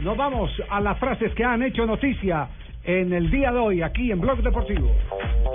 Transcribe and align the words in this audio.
Nos 0.00 0.16
vamos 0.16 0.50
a 0.70 0.80
las 0.80 0.98
frases 0.98 1.34
que 1.34 1.44
han 1.44 1.62
hecho 1.62 1.84
noticia 1.84 2.48
en 2.84 3.12
el 3.12 3.30
día 3.30 3.52
de 3.52 3.58
hoy 3.58 3.82
aquí 3.82 4.10
en 4.10 4.18
Blog 4.18 4.42
Deportivo. 4.42 4.90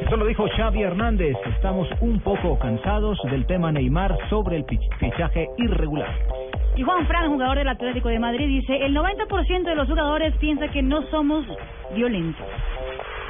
Esto 0.00 0.16
lo 0.16 0.26
dijo 0.26 0.46
Xavi 0.56 0.80
Hernández. 0.80 1.36
Estamos 1.56 1.88
un 2.00 2.20
poco 2.20 2.56
cansados 2.56 3.18
del 3.30 3.46
tema 3.46 3.72
Neymar 3.72 4.16
sobre 4.30 4.58
el 4.58 4.64
fichaje 5.00 5.48
irregular. 5.58 6.14
Y 6.76 6.82
Juan 6.84 7.04
Fran, 7.08 7.32
jugador 7.32 7.58
del 7.58 7.68
Atlético 7.68 8.10
de 8.10 8.20
Madrid, 8.20 8.46
dice, 8.46 8.76
el 8.76 8.94
90% 8.94 9.64
de 9.64 9.74
los 9.74 9.88
jugadores 9.88 10.32
piensa 10.36 10.68
que 10.68 10.82
no 10.82 11.02
somos 11.10 11.44
violentos. 11.96 12.46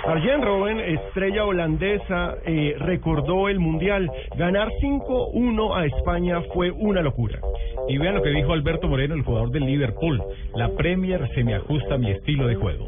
Arjen 0.06 0.42
Robben, 0.42 0.78
estrella 0.78 1.44
holandesa, 1.46 2.34
eh, 2.44 2.76
recordó 2.78 3.48
el 3.48 3.58
Mundial. 3.58 4.10
Ganar 4.36 4.68
5-1 4.80 5.74
a 5.74 5.86
España 5.86 6.42
fue 6.52 6.70
una 6.70 7.00
locura. 7.00 7.40
Y 7.88 7.98
vean 7.98 8.16
lo 8.16 8.22
que 8.22 8.30
dijo 8.30 8.52
Alberto 8.52 8.88
Moreno, 8.88 9.14
el 9.14 9.22
jugador 9.22 9.50
del 9.50 9.64
Liverpool. 9.64 10.22
La 10.54 10.68
Premier 10.76 11.26
se 11.34 11.42
me 11.42 11.54
ajusta 11.54 11.94
a 11.94 11.98
mi 11.98 12.10
estilo 12.10 12.46
de 12.46 12.54
juego. 12.54 12.86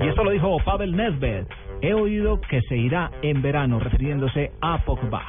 Y 0.00 0.08
esto 0.08 0.24
lo 0.24 0.30
dijo 0.30 0.56
Pavel 0.64 0.96
Nedved. 0.96 1.46
He 1.82 1.94
oído 1.94 2.40
que 2.40 2.60
se 2.62 2.76
irá 2.76 3.10
en 3.22 3.42
verano, 3.42 3.78
refiriéndose 3.78 4.52
a 4.60 4.84
Pogba. 4.84 5.22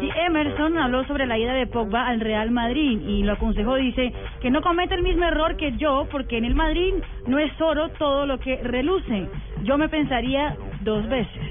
Y 0.00 0.10
Emerson 0.26 0.78
habló 0.78 1.04
sobre 1.06 1.26
la 1.26 1.38
ida 1.38 1.54
de 1.54 1.66
Pogba 1.66 2.06
al 2.06 2.20
Real 2.20 2.50
Madrid 2.50 3.00
y 3.00 3.22
lo 3.22 3.32
aconsejó, 3.32 3.76
dice, 3.76 4.12
que 4.40 4.50
no 4.50 4.60
cometa 4.60 4.94
el 4.94 5.02
mismo 5.02 5.24
error 5.24 5.56
que 5.56 5.72
yo, 5.76 6.06
porque 6.10 6.38
en 6.38 6.44
el 6.44 6.54
Madrid 6.54 6.94
no 7.26 7.38
es 7.38 7.50
oro 7.60 7.88
todo 7.90 8.26
lo 8.26 8.38
que 8.38 8.56
reluce. 8.62 9.28
Yo 9.64 9.76
me 9.76 9.88
pensaría 9.88 10.56
dos 10.82 11.08
veces. 11.08 11.47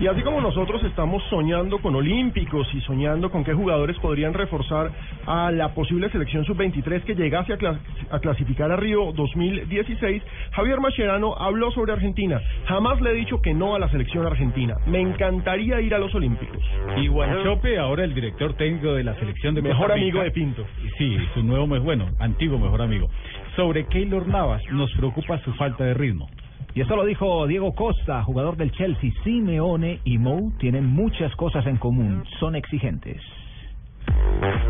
Y 0.00 0.06
así 0.06 0.22
como 0.22 0.40
nosotros 0.40 0.82
estamos 0.84 1.22
soñando 1.28 1.78
con 1.78 1.94
olímpicos 1.94 2.66
y 2.74 2.80
soñando 2.80 3.30
con 3.30 3.44
qué 3.44 3.52
jugadores 3.52 3.98
podrían 3.98 4.32
reforzar 4.32 4.90
a 5.26 5.50
la 5.52 5.74
posible 5.74 6.08
selección 6.08 6.42
sub-23 6.46 7.02
que 7.02 7.14
llegase 7.14 7.52
a, 7.52 7.58
clas- 7.58 7.78
a 8.10 8.18
clasificar 8.18 8.70
a 8.72 8.76
Río 8.76 9.12
2016, 9.12 10.22
Javier 10.52 10.80
Mascherano 10.80 11.36
habló 11.36 11.70
sobre 11.72 11.92
Argentina. 11.92 12.40
Jamás 12.64 12.98
le 13.02 13.10
he 13.10 13.14
dicho 13.14 13.42
que 13.42 13.52
no 13.52 13.74
a 13.74 13.78
la 13.78 13.90
selección 13.90 14.24
argentina. 14.26 14.76
Me 14.86 15.00
encantaría 15.00 15.80
ir 15.82 15.94
a 15.94 15.98
los 15.98 16.14
olímpicos. 16.14 16.64
Y 16.96 17.08
Guanchope, 17.08 17.78
ahora 17.78 18.02
el 18.04 18.14
director 18.14 18.54
técnico 18.54 18.94
de 18.94 19.04
la 19.04 19.14
selección 19.16 19.54
de 19.54 19.60
Mejor 19.60 19.88
Costa 19.88 19.94
Rica. 19.96 20.02
amigo 20.06 20.22
de 20.22 20.30
Pinto. 20.30 20.64
Sí, 20.96 21.18
su 21.34 21.42
nuevo, 21.42 21.66
bueno, 21.78 22.06
antiguo 22.20 22.58
mejor 22.58 22.80
amigo. 22.80 23.10
Sobre 23.56 23.86
Keylor 23.86 24.26
Navas, 24.26 24.62
nos 24.70 24.92
preocupa 24.92 25.38
su 25.38 25.52
falta 25.54 25.84
de 25.84 25.94
ritmo. 25.94 26.28
Y 26.74 26.82
esto 26.82 26.94
lo 26.94 27.04
dijo 27.04 27.46
Diego 27.46 27.74
Costa, 27.74 28.22
jugador 28.22 28.56
del 28.56 28.70
Chelsea. 28.72 29.10
Simeone 29.24 30.00
y 30.04 30.18
Mou 30.18 30.52
tienen 30.58 30.86
muchas 30.86 31.34
cosas 31.36 31.66
en 31.66 31.76
común. 31.76 32.22
Son 32.38 32.54
exigentes. 32.54 33.20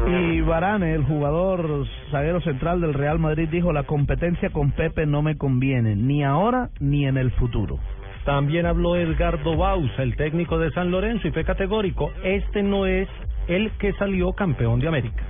Y 0.06 0.40
Varane, 0.40 0.94
el 0.94 1.04
jugador 1.04 1.86
zaguero 2.10 2.40
central 2.40 2.80
del 2.80 2.94
Real 2.94 3.18
Madrid, 3.18 3.48
dijo 3.50 3.72
la 3.72 3.84
competencia 3.84 4.50
con 4.50 4.72
Pepe 4.72 5.06
no 5.06 5.22
me 5.22 5.36
conviene, 5.36 5.94
ni 5.94 6.24
ahora 6.24 6.70
ni 6.80 7.06
en 7.06 7.16
el 7.16 7.30
futuro. 7.32 7.78
También 8.24 8.66
habló 8.66 8.96
Edgardo 8.96 9.56
Bausa, 9.56 10.02
el 10.02 10.16
técnico 10.16 10.58
de 10.58 10.70
San 10.72 10.90
Lorenzo, 10.90 11.28
y 11.28 11.32
fue 11.32 11.44
categórico. 11.44 12.10
Este 12.22 12.62
no 12.62 12.86
es 12.86 13.08
el 13.48 13.70
que 13.72 13.92
salió 13.94 14.32
campeón 14.32 14.80
de 14.80 14.88
América. 14.88 15.24